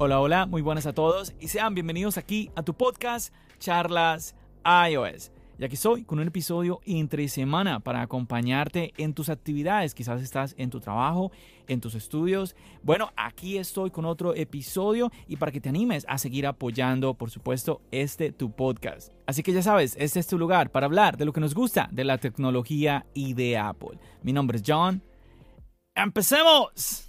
[0.00, 5.32] Hola, hola, muy buenas a todos y sean bienvenidos aquí a tu podcast Charlas iOS.
[5.58, 9.96] Y aquí soy con un episodio entre semana para acompañarte en tus actividades.
[9.96, 11.32] Quizás estás en tu trabajo,
[11.66, 12.54] en tus estudios.
[12.84, 17.30] Bueno, aquí estoy con otro episodio y para que te animes a seguir apoyando, por
[17.32, 19.12] supuesto, este tu podcast.
[19.26, 21.88] Así que ya sabes, este es tu lugar para hablar de lo que nos gusta
[21.90, 23.98] de la tecnología y de Apple.
[24.22, 25.02] Mi nombre es John.
[25.96, 27.07] ¡Empecemos!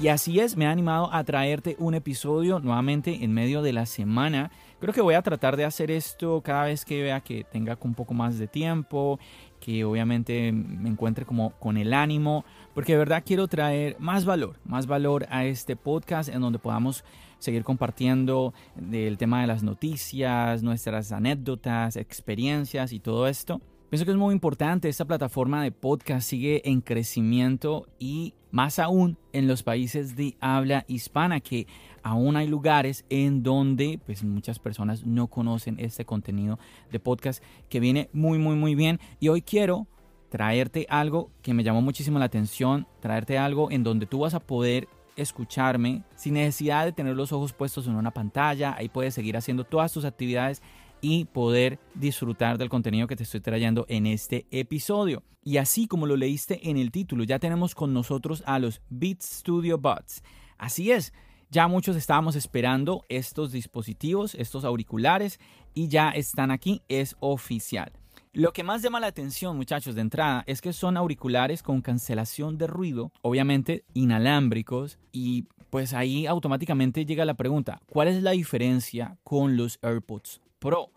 [0.00, 3.84] Y así es, me ha animado a traerte un episodio nuevamente en medio de la
[3.84, 4.50] semana.
[4.80, 7.92] Creo que voy a tratar de hacer esto cada vez que vea que tenga un
[7.92, 9.20] poco más de tiempo,
[9.60, 14.58] que obviamente me encuentre como con el ánimo, porque de verdad quiero traer más valor,
[14.64, 17.04] más valor a este podcast en donde podamos
[17.38, 23.60] seguir compartiendo del tema de las noticias, nuestras anécdotas, experiencias y todo esto.
[23.90, 29.18] Pienso que es muy importante, esta plataforma de podcast sigue en crecimiento y más aún
[29.32, 31.66] en los países de habla hispana que
[32.04, 36.60] aún hay lugares en donde pues muchas personas no conocen este contenido
[36.92, 39.00] de podcast que viene muy muy muy bien.
[39.18, 39.88] Y hoy quiero
[40.28, 44.40] traerte algo que me llamó muchísimo la atención, traerte algo en donde tú vas a
[44.40, 44.86] poder
[45.16, 49.64] escucharme sin necesidad de tener los ojos puestos en una pantalla, ahí puedes seguir haciendo
[49.64, 50.62] todas tus actividades
[51.00, 55.22] y poder disfrutar del contenido que te estoy trayendo en este episodio.
[55.42, 59.22] Y así como lo leíste en el título, ya tenemos con nosotros a los Beat
[59.22, 60.22] Studio Buds.
[60.58, 61.12] Así es,
[61.50, 65.40] ya muchos estábamos esperando estos dispositivos, estos auriculares,
[65.74, 67.92] y ya están aquí, es oficial.
[68.32, 72.58] Lo que más llama la atención, muchachos, de entrada, es que son auriculares con cancelación
[72.58, 79.18] de ruido, obviamente inalámbricos, y pues ahí automáticamente llega la pregunta, ¿cuál es la diferencia
[79.24, 80.90] con los AirPods Pro.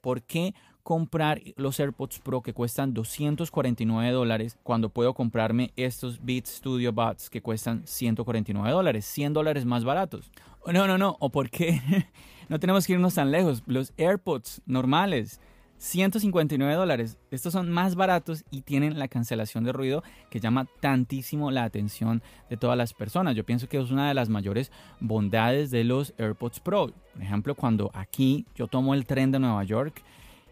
[0.00, 6.56] ¿Por qué comprar los AirPods Pro que cuestan 249 dólares cuando puedo comprarme estos Beats
[6.56, 10.30] Studio Buds que cuestan 149 dólares, 100 dólares más baratos?
[10.66, 11.16] No, no, no.
[11.20, 11.80] ¿O por qué
[12.48, 13.62] no tenemos que irnos tan lejos?
[13.66, 15.40] Los AirPods normales
[15.78, 17.18] 159 dólares.
[17.30, 22.22] Estos son más baratos y tienen la cancelación de ruido que llama tantísimo la atención
[22.50, 23.36] de todas las personas.
[23.36, 26.92] Yo pienso que es una de las mayores bondades de los AirPods Pro.
[27.14, 30.02] Por ejemplo, cuando aquí yo tomo el tren de Nueva York,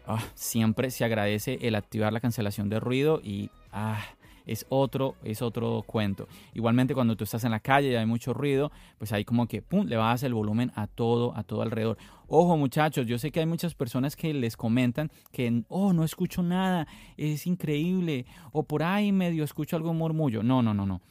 [0.07, 3.99] ah, siempre se agradece el activar la cancelación de ruido y ah,
[4.47, 6.27] es otro, es otro cuento.
[6.53, 9.61] Igualmente cuando tú estás en la calle y hay mucho ruido, pues ahí como que
[9.61, 11.97] pum, le bajas el volumen a todo, a todo alrededor.
[12.27, 16.43] Ojo muchachos, yo sé que hay muchas personas que les comentan que, oh, no escucho
[16.43, 20.43] nada, es increíble, o por ahí medio escucho algún murmullo.
[20.43, 21.01] No, no, no, no.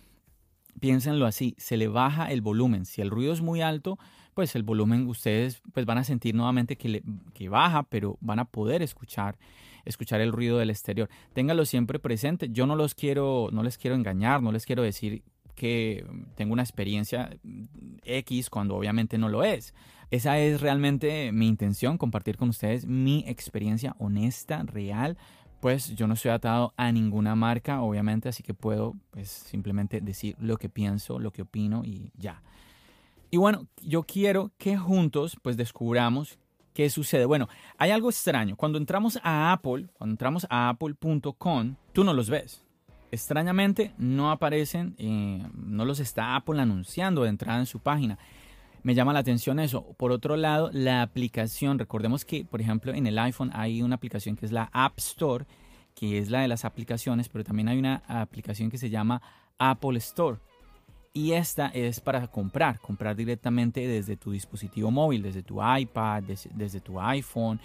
[0.78, 2.84] Piénsenlo así, se le baja el volumen.
[2.84, 3.98] Si el ruido es muy alto,
[4.34, 7.02] pues el volumen ustedes pues van a sentir nuevamente que,
[7.32, 9.38] que baja, pero van a poder escuchar
[9.86, 11.08] escuchar el ruido del exterior.
[11.32, 12.48] Téngalo siempre presente.
[12.50, 15.22] Yo no los quiero, no les quiero engañar, no les quiero decir
[15.56, 16.06] que
[16.36, 17.36] tengo una experiencia
[18.04, 19.74] X cuando obviamente no lo es.
[20.12, 25.16] Esa es realmente mi intención, compartir con ustedes mi experiencia honesta, real.
[25.60, 30.36] Pues yo no estoy atado a ninguna marca, obviamente, así que puedo pues simplemente decir
[30.38, 32.42] lo que pienso, lo que opino y ya.
[33.30, 36.38] Y bueno, yo quiero que juntos pues descubramos
[36.76, 37.24] ¿Qué sucede?
[37.24, 37.48] Bueno,
[37.78, 38.54] hay algo extraño.
[38.54, 42.65] Cuando entramos a Apple, cuando entramos a apple.com, tú no los ves.
[43.16, 48.18] Extrañamente no aparecen, eh, no los está Apple anunciando de entrada en su página.
[48.82, 49.86] Me llama la atención eso.
[49.96, 54.36] Por otro lado, la aplicación, recordemos que, por ejemplo, en el iPhone hay una aplicación
[54.36, 55.46] que es la App Store,
[55.94, 59.22] que es la de las aplicaciones, pero también hay una aplicación que se llama
[59.56, 60.36] Apple Store.
[61.14, 66.80] Y esta es para comprar, comprar directamente desde tu dispositivo móvil, desde tu iPad, desde,
[66.80, 67.60] tu iPhone.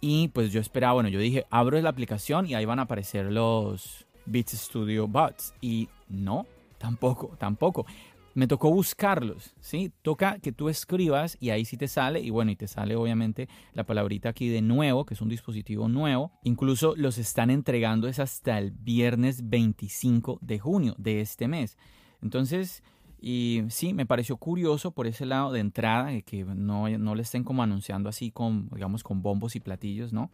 [0.00, 3.32] Y pues yo esperaba, bueno, yo dije, abro la aplicación y ahí van a aparecer
[3.32, 5.54] los Beats Studio Buds.
[5.60, 6.46] Y no,
[6.78, 7.86] tampoco, tampoco.
[8.34, 9.92] me tocó buscarlos, ¿sí?
[10.02, 13.48] Toca que tú escribas y ahí sí te sale, y bueno, y te sale obviamente
[13.74, 16.30] la palabrita aquí de nuevo, que es un dispositivo nuevo.
[16.44, 21.76] Incluso los están entregando es hasta el viernes 25 de junio de este mes.
[22.22, 22.82] Entonces,
[23.20, 27.44] y sí, me pareció curioso por ese lado de entrada, que no, no le estén
[27.44, 30.30] como anunciando así con, digamos, con bombos y platillos, ¿no?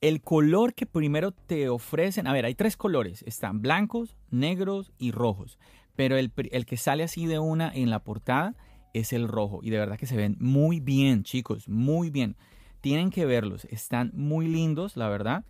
[0.00, 5.10] El color que primero te ofrecen, a ver, hay tres colores, están blancos, negros y
[5.10, 5.58] rojos,
[5.94, 8.54] pero el, el que sale así de una en la portada
[8.94, 12.36] es el rojo y de verdad que se ven muy bien, chicos, muy bien.
[12.80, 15.44] Tienen que verlos, están muy lindos, la verdad.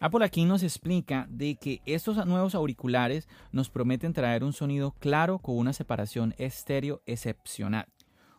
[0.00, 5.38] Apple aquí nos explica de que estos nuevos auriculares nos prometen traer un sonido claro
[5.38, 7.86] con una separación estéreo excepcional.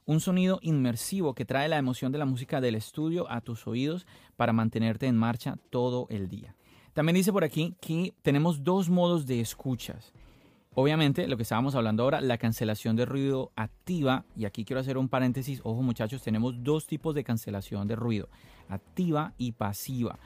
[0.06, 4.06] Un sonido inmersivo que trae la emoción de la música del estudio a tus oídos
[4.36, 6.56] para mantenerte en marcha todo el día.
[6.94, 10.14] También dice por aquí que tenemos dos modos de escuchas.
[10.76, 14.98] Obviamente, lo que estábamos hablando ahora, la cancelación de ruido activa, y aquí quiero hacer
[14.98, 18.28] un paréntesis, ojo muchachos, tenemos dos tipos de cancelación de ruido,
[18.70, 20.18] activa y pasiva.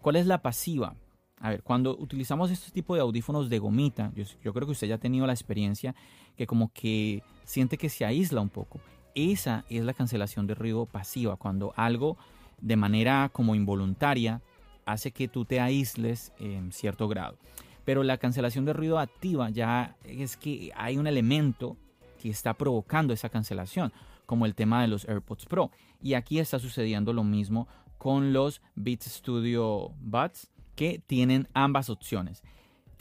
[0.00, 0.96] ¿Cuál es la pasiva?
[1.38, 4.96] A ver, cuando utilizamos este tipo de audífonos de gomita, yo, creo que usted ya
[4.96, 5.94] ha tenido la experiencia
[6.36, 8.80] que como que siente que se aísla un poco.
[9.14, 12.16] Esa es la cancelación de ruido pasiva, cuando algo
[12.60, 14.40] de manera como involuntaria
[14.86, 17.36] hace que tú te aísles en cierto grado.
[17.84, 21.76] Pero la cancelación de ruido activa ya es que hay un elemento
[22.20, 23.92] que está provocando esa cancelación,
[24.26, 25.70] como el tema de los AirPods Pro.
[26.00, 27.66] Y aquí está sucediendo lo mismo
[27.98, 32.42] con los Beats Studio Buds que tienen ambas opciones.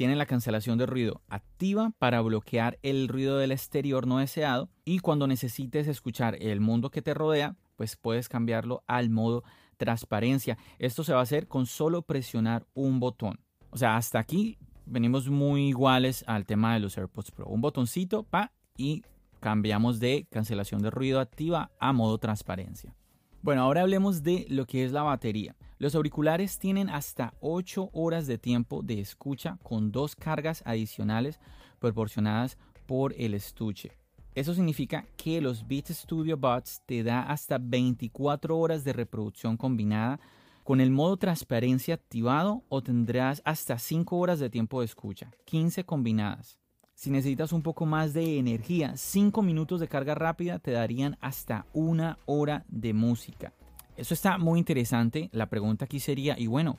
[0.02, 4.98] Tienen la cancelación de ruido activa para bloquear el ruido del exterior no deseado y
[4.98, 9.44] cuando necesites escuchar el mundo que te rodea, pues puedes cambiarlo al modo
[9.78, 10.58] transparencia.
[10.80, 13.42] Esto se va a hacer con solo presionar un botón.
[13.70, 14.58] O sea, hasta aquí
[14.88, 17.46] venimos muy iguales al tema de los AirPods Pro.
[17.46, 19.04] Un botoncito, pa, y
[19.40, 22.96] cambiamos de cancelación de ruido activa a modo transparencia.
[23.44, 25.56] Bueno, ahora hablemos de lo que es la batería.
[25.82, 31.40] Los auriculares tienen hasta 8 horas de tiempo de escucha con dos cargas adicionales
[31.80, 33.92] proporcionadas por el estuche.
[34.36, 40.20] Eso significa que los Beats Studio Buds te da hasta 24 horas de reproducción combinada
[40.64, 45.84] con el modo transparencia activado o tendrás hasta 5 horas de tiempo de escucha, 15
[45.84, 46.60] combinadas.
[46.94, 51.66] Si necesitas un poco más de energía, 5 minutos de carga rápida te darían hasta
[51.74, 53.52] una hora de música.
[53.98, 55.30] Eso está muy interesante.
[55.32, 56.78] La pregunta aquí sería, y bueno,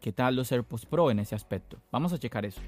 [0.00, 1.78] ¿qué tal los AirPods Pro en ese aspecto?
[1.90, 2.60] Vamos a checar eso.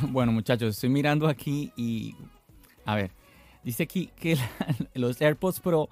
[0.10, 2.14] bueno muchachos, estoy mirando aquí y...
[2.84, 3.10] A ver,
[3.64, 4.36] dice aquí que
[4.94, 5.88] los AirPods Pro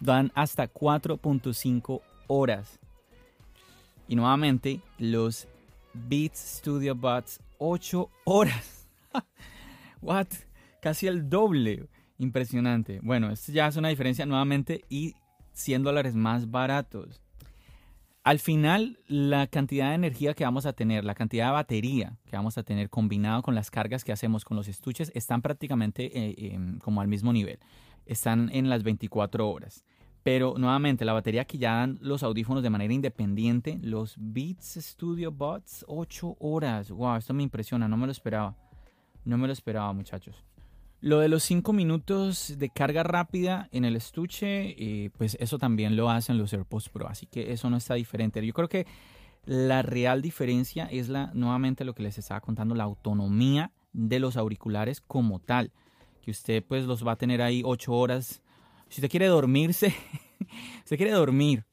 [0.00, 2.78] dan hasta 4.5 horas.
[4.08, 5.48] Y nuevamente los
[5.94, 8.73] Beats Studio Buds 8 horas.
[10.00, 10.28] What?
[10.80, 11.88] Casi el doble.
[12.18, 13.00] Impresionante.
[13.02, 15.14] Bueno, esto ya es una diferencia nuevamente y
[15.52, 17.20] 100 dólares más baratos.
[18.24, 22.36] Al final, la cantidad de energía que vamos a tener, la cantidad de batería que
[22.36, 26.34] vamos a tener combinado con las cargas que hacemos con los estuches, están prácticamente eh,
[26.38, 27.58] em, como al mismo nivel.
[28.06, 29.84] Están en las 24 horas.
[30.22, 35.30] Pero nuevamente, la batería que ya dan los audífonos de manera independiente, los Beats Studio
[35.30, 36.90] Buds, 8 horas.
[36.90, 38.56] Wow, esto me impresiona, no me lo esperaba.
[39.24, 40.44] No me lo esperaba, muchachos.
[41.00, 45.96] Lo de los 5 minutos de carga rápida en el estuche, eh, pues eso también
[45.96, 48.44] lo hacen los AirPods Pro, así que eso no está diferente.
[48.44, 48.86] Yo creo que
[49.44, 54.36] la real diferencia es la, nuevamente lo que les estaba contando, la autonomía de los
[54.36, 55.72] auriculares como tal.
[56.22, 58.42] Que usted pues los va a tener ahí 8 horas
[58.94, 59.92] si usted quiere dormirse,
[60.84, 61.64] se quiere dormir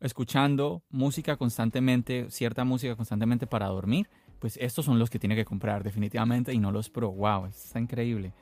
[0.00, 4.08] escuchando música constantemente, cierta música constantemente para dormir,
[4.44, 7.10] pues estos son los que tiene que comprar definitivamente y no los Pro.
[7.10, 8.34] Wow, está increíble.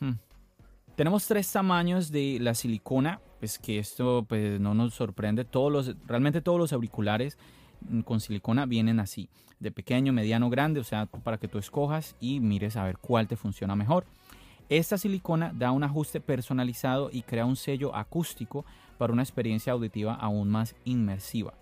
[0.00, 0.12] Hmm.
[0.96, 5.44] Tenemos tres tamaños de la silicona, pues que esto pues no nos sorprende.
[5.44, 7.36] Todos los, realmente todos los auriculares
[8.06, 9.28] con silicona vienen así,
[9.60, 13.28] de pequeño, mediano, grande, o sea, para que tú escojas y mires a ver cuál
[13.28, 14.06] te funciona mejor.
[14.70, 18.64] Esta silicona da un ajuste personalizado y crea un sello acústico
[18.96, 21.52] para una experiencia auditiva aún más inmersiva.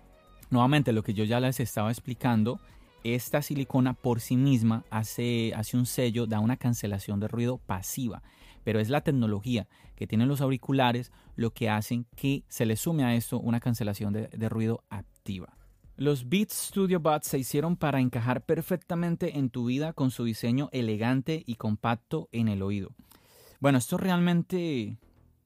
[0.49, 2.61] Nuevamente, lo que yo ya les estaba explicando,
[3.03, 8.23] esta silicona por sí misma hace, hace un sello, da una cancelación de ruido pasiva,
[8.63, 13.03] pero es la tecnología que tienen los auriculares lo que hacen que se le sume
[13.03, 15.57] a esto una cancelación de, ruido activa.
[15.95, 20.69] Los Beats Studio Buds se hicieron para encajar perfectamente en tu vida con su diseño
[20.71, 22.95] elegante y compacto en el oído.
[23.59, 24.97] Bueno, esto realmente...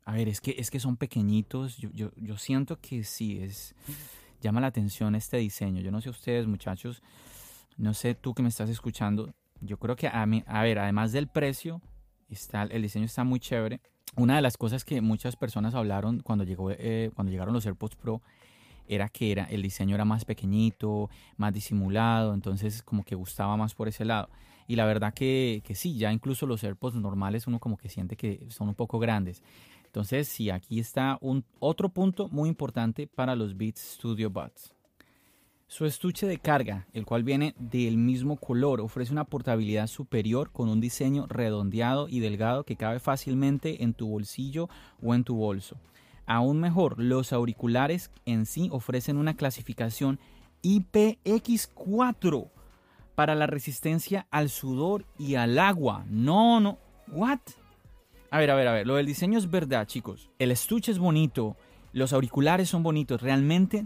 [0.05, 1.77] A ver, es que, es que son pequeñitos.
[1.77, 3.75] Yo, yo, yo siento que sí, es...
[4.41, 5.81] llama la atención este diseño.
[5.81, 7.03] Yo no sé ustedes, muchachos,
[7.77, 9.33] no sé tú que me estás escuchando.
[9.61, 11.81] Yo creo que a mí, a ver, además del precio,
[12.29, 13.81] está, el diseño está muy chévere.
[14.15, 17.95] Una de las cosas que muchas personas hablaron cuando, llegó, eh, cuando llegaron los AirPods
[17.95, 18.21] Pro
[18.87, 23.75] era que era, el diseño era más pequeñito, más disimulado, entonces como que gustaba más
[23.75, 24.29] por ese lado.
[24.65, 28.15] Y la verdad que, que sí, ya incluso los AirPods normales uno como que siente
[28.15, 29.43] que son un poco grandes.
[29.85, 34.76] Entonces sí, aquí está un, otro punto muy importante para los Beats Studio Buds.
[35.69, 40.69] Su estuche de carga, el cual viene del mismo color, ofrece una portabilidad superior con
[40.69, 44.69] un diseño redondeado y delgado que cabe fácilmente en tu bolsillo
[45.03, 45.75] o en tu bolso.
[46.25, 50.21] Aún mejor, los auriculares en sí ofrecen una clasificación
[50.63, 52.49] IPX4
[53.15, 56.05] para la resistencia al sudor y al agua.
[56.07, 56.77] No, no,
[57.09, 57.39] what?
[58.31, 60.29] A ver, a ver, a ver, lo del diseño es verdad, chicos.
[60.39, 61.57] El estuche es bonito,
[61.93, 63.85] los auriculares son bonitos, realmente,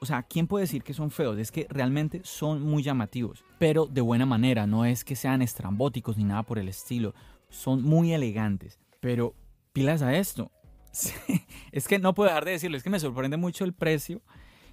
[0.00, 1.38] o sea, ¿quién puede decir que son feos?
[1.38, 6.16] Es que realmente son muy llamativos, pero de buena manera, no es que sean estrambóticos
[6.16, 7.14] ni nada por el estilo,
[7.48, 9.34] son muy elegantes, pero
[9.72, 10.50] pilas a esto.
[11.72, 14.22] es que no puedo dejar de decirlo, es que me sorprende mucho el precio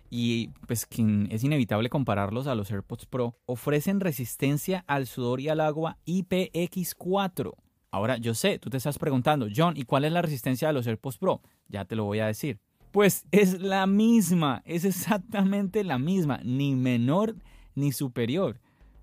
[0.10, 0.88] y pues
[1.30, 3.38] es inevitable compararlos a los AirPods Pro.
[3.46, 7.54] Ofrecen resistencia al sudor y al agua IPX4.
[7.92, 10.88] Ahora yo sé, tú te estás preguntando, John, ¿y cuál es la resistencia de los
[10.88, 11.42] AirPods Pro?
[11.68, 12.60] Ya te lo voy a decir.
[12.92, 17.36] Pues es la misma, es exactamente la misma, ni menor
[17.76, 18.60] ni superior.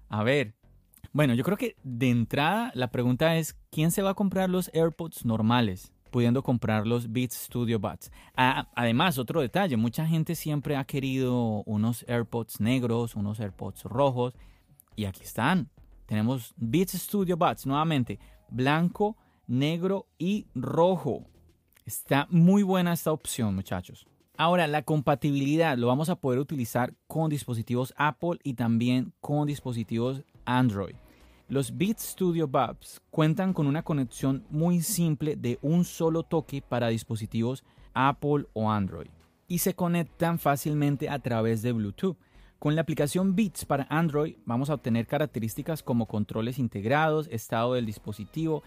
[0.09, 0.55] A ver,
[1.13, 4.71] bueno, yo creo que de entrada la pregunta es, ¿quién se va a comprar los
[4.75, 5.93] AirPods normales?
[6.11, 8.11] pudiendo comprar los Beats Studio Buds.
[8.37, 14.35] además, otro detalle, mucha gente siempre ha querido unos AirPods negros, unos AirPods rojos,
[14.95, 15.69] y aquí están.
[16.07, 21.27] Tenemos Beats Studio Buds, nuevamente, blanco, negro y rojo.
[21.87, 24.09] Está muy buena esta opción, muchachos.
[24.37, 30.25] Ahora, la compatibilidad lo vamos a poder utilizar con dispositivos Apple y también con dispositivos
[30.45, 30.97] Android.
[31.49, 36.89] Los Beats Studio Buds cuentan con una conexión muy simple de un solo toque para
[36.89, 37.63] dispositivos
[37.95, 39.11] Apple o Android
[39.47, 42.17] y se conectan fácilmente a través de Bluetooth.
[42.59, 47.87] Con la aplicación Beats para Android vamos a obtener características como controles integrados, estado del
[47.87, 48.65] dispositivo,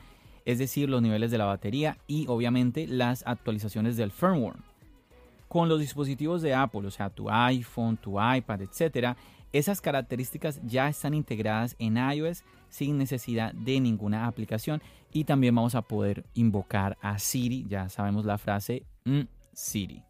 [0.50, 4.58] es decir, los niveles de la batería y obviamente las actualizaciones del firmware.
[5.48, 9.16] Con los dispositivos de Apple, o sea, tu iPhone, tu iPad, etc.,
[9.54, 14.82] esas características ya están integradas en iOS sin necesidad de ninguna aplicación
[15.14, 19.22] y también vamos a poder invocar a Siri, ya sabemos la frase mm,
[19.54, 20.04] Siri.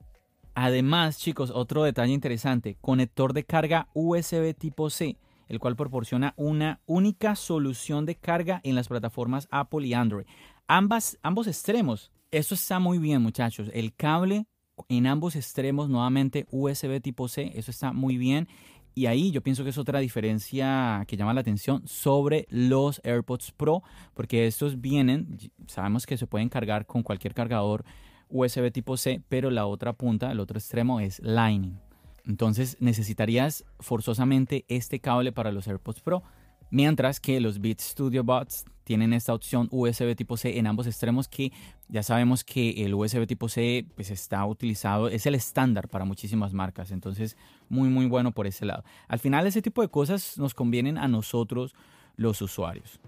[0.55, 5.17] Además, chicos, otro detalle interesante, conector de carga USB tipo C
[5.49, 10.25] el cual proporciona una única solución de carga en las plataformas Apple y Android.
[10.67, 12.11] Ambas, ambos extremos.
[12.31, 13.69] Esto está muy bien, muchachos.
[13.73, 14.45] El cable
[14.87, 18.47] en ambos extremos, nuevamente USB tipo C, eso está muy bien.
[18.95, 23.51] Y ahí yo pienso que es otra diferencia que llama la atención sobre los AirPods
[23.51, 25.37] Pro, porque estos vienen,
[25.67, 27.85] sabemos que se pueden cargar con cualquier cargador
[28.29, 31.79] USB tipo C, pero la otra punta, el otro extremo es Lightning.
[32.29, 36.21] Entonces necesitarías forzosamente este cable para los AirPods Pro,
[36.69, 41.27] mientras que los Beats Studio Buds tienen esta opción USB tipo C en ambos extremos
[41.27, 41.51] que
[41.87, 46.53] ya sabemos que el USB tipo C pues está utilizado, es el estándar para muchísimas
[46.53, 47.35] marcas, entonces
[47.67, 48.83] muy muy bueno por ese lado.
[49.07, 51.73] Al final ese tipo de cosas nos convienen a nosotros
[52.15, 52.99] los usuarios.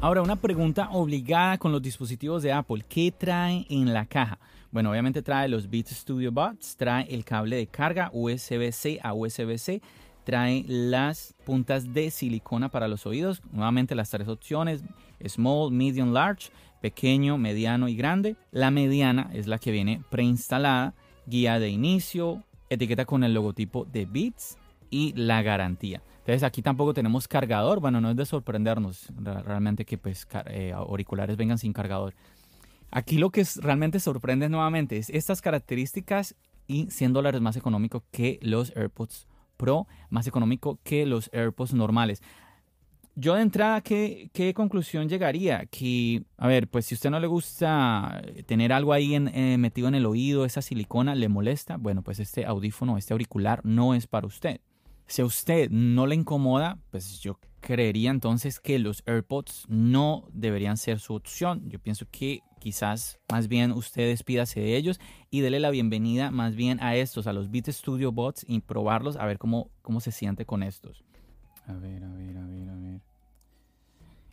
[0.00, 2.84] Ahora, una pregunta obligada con los dispositivos de Apple.
[2.88, 4.38] ¿Qué trae en la caja?
[4.70, 9.82] Bueno, obviamente trae los Beats Studio Buds, trae el cable de carga USB-C a USB-C,
[10.22, 14.84] trae las puntas de silicona para los oídos, nuevamente las tres opciones,
[15.26, 16.50] small, medium, large,
[16.80, 18.36] pequeño, mediano y grande.
[18.52, 20.94] La mediana es la que viene preinstalada,
[21.26, 24.58] guía de inicio, etiqueta con el logotipo de Beats
[24.90, 26.02] y la garantía.
[26.28, 27.80] Entonces aquí tampoco tenemos cargador.
[27.80, 32.12] Bueno, no es de sorprendernos realmente que pues eh, auriculares vengan sin cargador.
[32.90, 36.34] Aquí lo que realmente sorprende nuevamente es estas características
[36.66, 42.22] y 100 dólares más económico que los AirPods Pro, más económico que los AirPods normales.
[43.14, 45.64] Yo de entrada, ¿qué, ¿qué, conclusión llegaría?
[45.64, 49.88] Que, a ver, pues si a usted no le gusta tener algo ahí eh, metido
[49.88, 54.06] en el oído, esa silicona le molesta, bueno, pues este audífono, este auricular no es
[54.06, 54.60] para usted.
[55.08, 60.76] Si a usted no le incomoda, pues yo creería entonces que los AirPods no deberían
[60.76, 61.68] ser su opción.
[61.70, 65.00] Yo pienso que quizás más bien usted despídase de ellos
[65.30, 69.16] y dele la bienvenida más bien a estos, a los Beat Studio Bots y probarlos
[69.16, 71.02] a ver cómo, cómo se siente con estos.
[71.66, 73.00] A ver, a ver, a ver, a ver.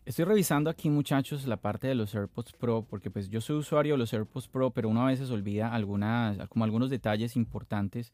[0.04, 3.94] Estoy revisando aquí muchachos la parte de los AirPods Pro porque pues yo soy usuario
[3.94, 8.12] de los AirPods Pro pero uno a veces olvida algunas, como algunos detalles importantes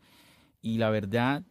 [0.63, 1.43] y la verdad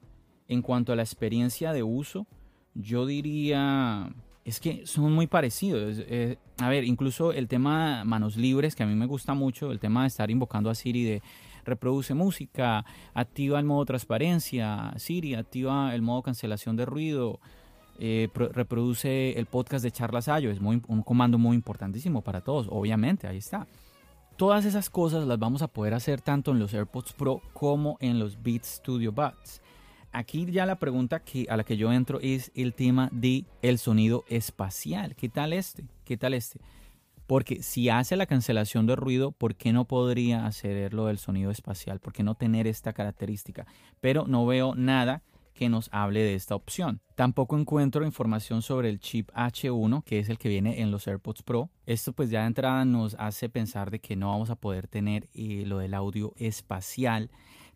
[0.51, 2.27] en cuanto a la experiencia de uso
[2.73, 4.09] yo diría
[4.43, 5.97] es que son muy parecidos.
[5.99, 9.79] Eh, a ver, incluso el tema manos libres, que a mí me gusta mucho, el
[9.79, 11.21] tema de estar invocando a Siri de
[11.63, 17.39] reproduce música, activa el modo transparencia, Siri, activa el modo cancelación de ruido,
[17.99, 23.27] eh, reproduce el podcast de Charlas Ayo, es un comando muy importantísimo para todos, obviamente,
[23.27, 23.67] ahí está.
[24.37, 28.17] Todas esas cosas las vamos a poder hacer tanto en los AirPods Pro como en
[28.17, 29.61] los Beats Studio Buds
[30.11, 33.77] aquí ya la pregunta que, a la que yo entro es el tema de el
[33.77, 35.15] sonido espacial.
[35.15, 35.85] ¿Qué tal este?
[36.05, 36.59] ¿Qué tal este?
[37.27, 41.99] Porque si hace la cancelación de ruido, ¿por qué no podría hacerlo del sonido espacial?
[41.99, 43.65] ¿Por qué no tener esta característica?
[44.01, 47.01] Pero no veo nada que nos hable de esta opción.
[47.15, 51.43] Tampoco encuentro información sobre el chip H1, que es el que viene en los AirPods
[51.43, 51.69] Pro.
[51.85, 55.29] Esto pues ya de entrada nos hace pensar de que no vamos a poder tener
[55.33, 57.29] eh, lo del audio espacial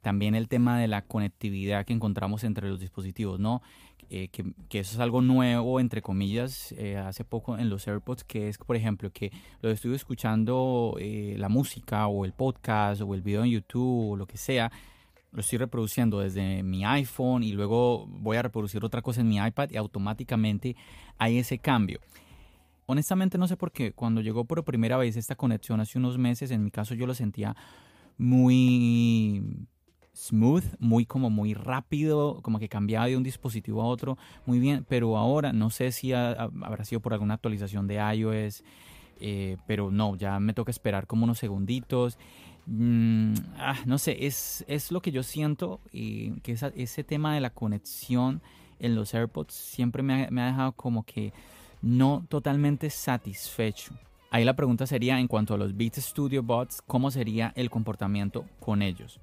[0.05, 3.63] también el tema de la conectividad que encontramos entre los dispositivos, ¿no?
[4.11, 4.43] Eh, que,
[4.79, 8.75] eso es algo nuevo, entre comillas, eh, hace poco en los AirPods, que es, por
[8.75, 9.31] ejemplo, que
[9.61, 14.15] lo estoy escuchando eh, la música o el podcast o el video en YouTube o
[14.15, 14.71] lo que sea,
[15.31, 19.37] lo estoy reproduciendo desde mi iPhone y luego voy a reproducir otra cosa en mi
[19.37, 20.75] iPad y automáticamente
[21.17, 21.99] hay ese cambio.
[22.85, 26.51] Honestamente no sé por qué, cuando llegó por primera vez esta conexión hace unos meses,
[26.51, 27.55] en mi caso yo lo sentía
[28.19, 29.67] muy
[30.15, 34.85] smooth, muy como muy rápido, como que cambiaba de un dispositivo a otro muy bien,
[34.87, 38.63] pero ahora no sé si habrá sido por alguna actualización de iOS,
[39.19, 42.17] eh, pero no, ya me toca esperar como unos segunditos.
[42.67, 47.41] Mm, ah, no sé, es, es, lo que yo siento y que ese tema de
[47.41, 48.41] la conexión
[48.79, 51.31] en los AirPods siempre me ha, me ha dejado como que
[51.81, 53.93] no totalmente satisfecho.
[54.31, 58.45] Ahí la pregunta sería en cuanto a los Beats Studio Bots, ¿cómo sería el comportamiento
[58.59, 59.19] con ellos?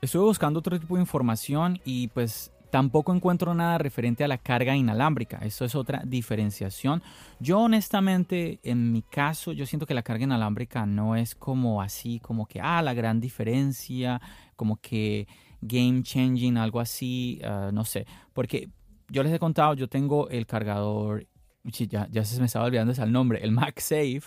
[0.00, 4.74] Estuve buscando otro tipo de información y pues tampoco encuentro nada referente a la carga
[4.74, 5.38] inalámbrica.
[5.38, 7.02] Eso es otra diferenciación.
[7.38, 12.18] Yo honestamente, en mi caso, yo siento que la carga inalámbrica no es como así,
[12.20, 14.20] como que, ah, la gran diferencia,
[14.56, 15.28] como que
[15.60, 18.06] game changing, algo así, ah, no sé.
[18.32, 18.70] Porque
[19.08, 21.26] yo les he contado, yo tengo el cargador,
[21.64, 24.22] ya, se me estaba olvidando el nombre, el MagSafe.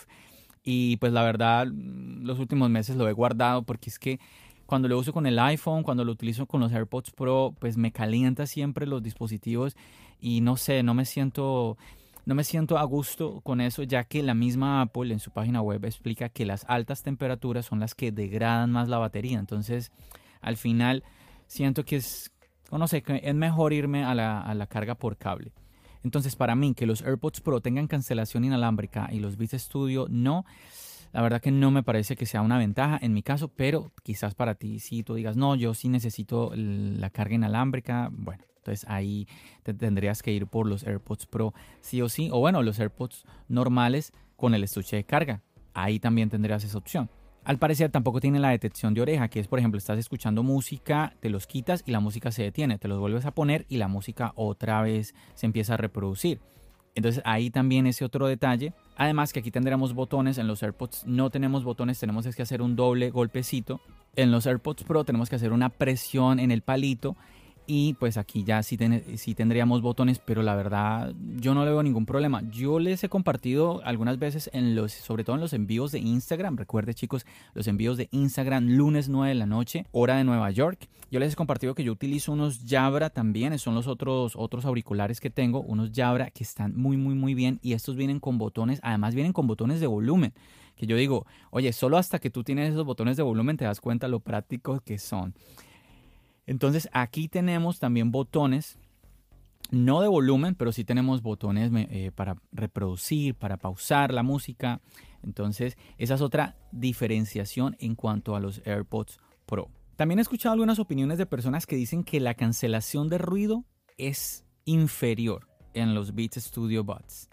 [0.62, 4.18] Y pues la verdad, los últimos meses lo he guardado porque es que
[4.66, 7.92] cuando lo uso con el iPhone, cuando lo utilizo con los AirPods Pro, pues me
[7.92, 9.76] calienta siempre los dispositivos
[10.20, 11.76] y no sé, no me siento
[12.26, 15.60] no me siento a gusto con eso, ya que la misma Apple en su página
[15.60, 19.38] web explica que las altas temperaturas son las que degradan más la batería.
[19.38, 19.92] Entonces,
[20.40, 21.04] al final,
[21.46, 22.32] siento que es,
[22.72, 25.52] no sé, es mejor irme a la, a la carga por cable.
[26.02, 30.46] Entonces, para mí, que los AirPods Pro tengan cancelación inalámbrica y los Beats Studio no,
[31.14, 34.34] la verdad que no me parece que sea una ventaja en mi caso, pero quizás
[34.34, 39.28] para ti si tú digas, no, yo sí necesito la carga inalámbrica, bueno, entonces ahí
[39.62, 43.26] te tendrías que ir por los AirPods Pro sí o sí, o bueno, los AirPods
[43.46, 45.42] normales con el estuche de carga.
[45.72, 47.08] Ahí también tendrías esa opción.
[47.44, 51.14] Al parecer tampoco tiene la detección de oreja, que es por ejemplo estás escuchando música,
[51.20, 53.86] te los quitas y la música se detiene, te los vuelves a poner y la
[53.86, 56.40] música otra vez se empieza a reproducir.
[56.94, 58.72] Entonces ahí también ese otro detalle.
[58.96, 62.76] Además que aquí tendremos botones, en los AirPods no tenemos botones, tenemos que hacer un
[62.76, 63.80] doble golpecito.
[64.16, 67.16] En los AirPods Pro tenemos que hacer una presión en el palito
[67.66, 72.04] y pues aquí ya sí, tendríamos botones, pero la verdad yo no le veo ningún
[72.04, 72.42] problema.
[72.50, 76.56] Yo les he compartido algunas veces en los, sobre todo en los envíos de Instagram.
[76.56, 77.24] Recuerde chicos,
[77.54, 80.88] los envíos de Instagram lunes 9 de la noche, hora de Nueva York.
[81.10, 85.20] Yo les he compartido que yo utilizo unos Jabra también, son los otros, otros auriculares
[85.20, 88.80] que tengo, unos Jabra que están muy muy muy bien y estos vienen con botones,
[88.82, 90.34] además vienen con botones de volumen.
[90.76, 93.80] Que yo digo, oye, solo hasta que tú tienes esos botones de volumen te das
[93.80, 95.34] cuenta lo prácticos que son.
[96.46, 98.78] Entonces aquí tenemos también botones,
[99.70, 104.80] no de volumen, pero sí tenemos botones eh, para reproducir, para pausar la música.
[105.22, 109.70] Entonces esa es otra diferenciación en cuanto a los AirPods Pro.
[109.96, 113.64] También he escuchado algunas opiniones de personas que dicen que la cancelación de ruido
[113.96, 117.28] es inferior en los Beats Studio Buds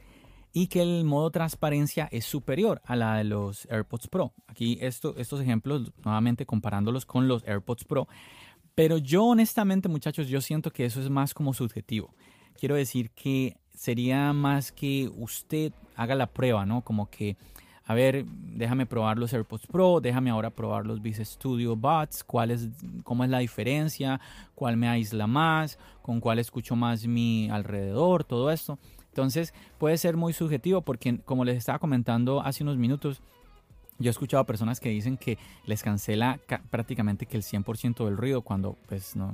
[0.54, 4.34] y que el modo transparencia es superior a la de los AirPods Pro.
[4.48, 8.08] Aquí esto, estos ejemplos, nuevamente comparándolos con los AirPods Pro,
[8.76, 12.14] pero yo honestamente, muchachos, yo siento que eso es más como subjetivo.
[12.60, 16.82] Quiero decir que sería más que usted haga la prueba, ¿no?
[16.82, 17.36] Como que,
[17.84, 22.52] a ver, déjame probar los AirPods Pro, déjame ahora probar los Beats Studio Buds, cuál
[22.52, 22.70] es,
[23.04, 24.22] cómo es la diferencia,
[24.56, 28.78] cuál me aísla más, con cuál escucho más mi alrededor, todo esto.
[29.08, 33.22] Entonces puede ser muy subjetivo porque como les estaba comentando hace unos minutos,
[34.02, 38.42] yo he escuchado personas que dicen que les cancela prácticamente que el 100% del ruido
[38.42, 39.34] cuando pues no,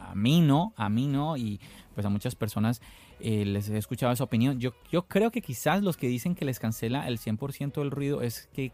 [0.00, 1.60] a, mí no, a mí no y
[1.94, 2.80] pues a muchas personas
[3.20, 4.58] eh, les he escuchado esa opinión.
[4.60, 8.22] Yo, yo creo que quizás los que dicen que les cancela el 100% del ruido
[8.22, 8.72] es que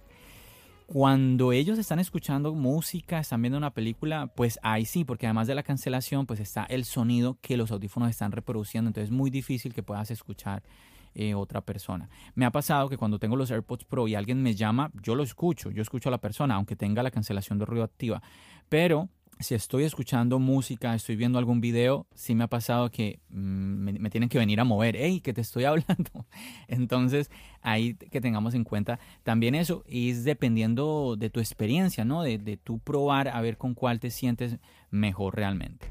[0.86, 5.54] cuando ellos están escuchando música, están viendo una película, pues ahí sí, porque además de
[5.54, 9.72] la cancelación, pues está el sonido que los audífonos están reproduciendo, entonces es muy difícil
[9.72, 10.62] que puedas escuchar
[11.14, 12.08] eh, otra persona.
[12.34, 15.22] Me ha pasado que cuando tengo los AirPods Pro y alguien me llama, yo lo
[15.22, 18.22] escucho, yo escucho a la persona, aunque tenga la cancelación de ruido activa,
[18.68, 19.08] pero
[19.40, 24.10] si estoy escuchando música, estoy viendo algún video, sí me ha pasado que mm, me,
[24.10, 26.26] tienen que venir a mover, hey, que te estoy hablando.
[26.68, 32.22] Entonces, ahí que tengamos en cuenta también eso, y es dependiendo de tu experiencia, ¿no?
[32.22, 34.58] De, de tu probar a ver con cuál te sientes
[34.90, 35.86] mejor realmente.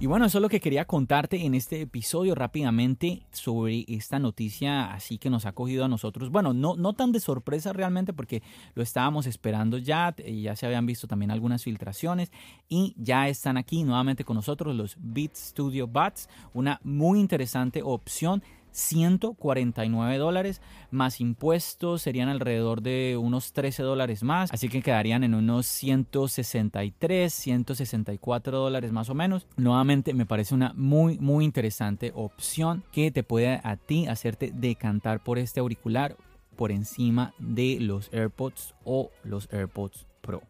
[0.00, 4.92] Y bueno, eso es lo que quería contarte en este episodio rápidamente sobre esta noticia
[4.92, 6.30] así que nos ha cogido a nosotros.
[6.30, 8.42] Bueno, no, no tan de sorpresa realmente porque
[8.74, 12.32] lo estábamos esperando ya, ya se habían visto también algunas filtraciones
[12.68, 18.42] y ya están aquí nuevamente con nosotros los Beat Studio Buds, una muy interesante opción
[18.74, 20.60] 149 dólares
[20.90, 27.32] más impuestos serían alrededor de unos 13 dólares más así que quedarían en unos 163
[27.32, 29.46] 164 dólares más o menos.
[29.56, 35.22] Nuevamente me parece una muy muy interesante opción que te puede a ti hacerte decantar
[35.22, 36.16] por este auricular
[36.56, 40.42] por encima de los AirPods o los AirPods Pro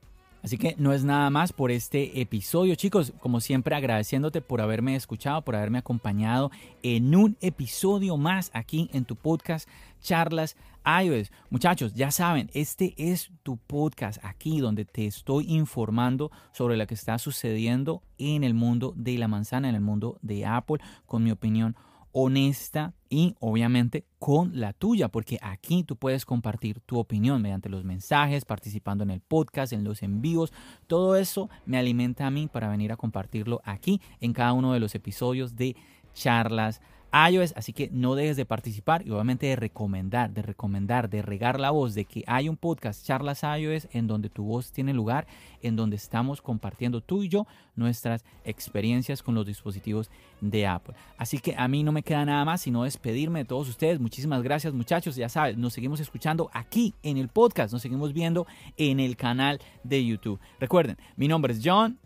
[0.44, 3.14] Así que no es nada más por este episodio, chicos.
[3.20, 6.50] Como siempre, agradeciéndote por haberme escuchado, por haberme acompañado
[6.82, 9.66] en un episodio más aquí en tu podcast
[10.02, 10.54] Charlas
[10.84, 11.32] iOS.
[11.48, 16.92] Muchachos, ya saben, este es tu podcast aquí donde te estoy informando sobre lo que
[16.92, 20.76] está sucediendo en el mundo de la manzana, en el mundo de Apple,
[21.06, 21.74] con mi opinión
[22.16, 27.84] honesta y obviamente con la tuya, porque aquí tú puedes compartir tu opinión mediante los
[27.84, 30.52] mensajes, participando en el podcast, en los envíos.
[30.86, 34.80] Todo eso me alimenta a mí para venir a compartirlo aquí en cada uno de
[34.80, 35.76] los episodios de
[36.14, 36.80] charlas
[37.14, 41.60] iOS, así que no dejes de participar y obviamente de recomendar, de recomendar, de regar
[41.60, 45.26] la voz de que hay un podcast Charlas iOS en donde tu voz tiene lugar,
[45.62, 47.46] en donde estamos compartiendo tú y yo
[47.76, 50.94] nuestras experiencias con los dispositivos de Apple.
[51.16, 54.00] Así que a mí no me queda nada más sino despedirme de todos ustedes.
[54.00, 58.46] Muchísimas gracias muchachos, ya sabes, nos seguimos escuchando aquí en el podcast, nos seguimos viendo
[58.76, 60.40] en el canal de YouTube.
[60.58, 61.98] Recuerden, mi nombre es John.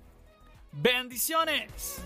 [0.72, 2.02] Bendiciones.